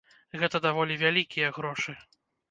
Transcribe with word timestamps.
Гэта 0.43 0.61
даволі 0.65 0.95
вялікія 1.01 1.51
грошы. 1.59 1.95